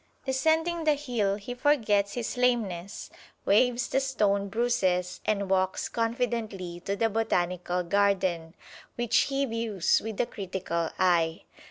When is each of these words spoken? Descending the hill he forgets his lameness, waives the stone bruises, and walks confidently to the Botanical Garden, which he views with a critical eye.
Descending 0.25 0.83
the 0.85 0.95
hill 0.95 1.35
he 1.35 1.53
forgets 1.53 2.13
his 2.15 2.35
lameness, 2.35 3.11
waives 3.45 3.87
the 3.87 3.99
stone 3.99 4.47
bruises, 4.49 5.21
and 5.27 5.47
walks 5.47 5.89
confidently 5.89 6.79
to 6.85 6.95
the 6.95 7.07
Botanical 7.07 7.83
Garden, 7.83 8.55
which 8.95 9.15
he 9.29 9.45
views 9.45 10.01
with 10.03 10.19
a 10.19 10.25
critical 10.25 10.89
eye. 10.97 11.43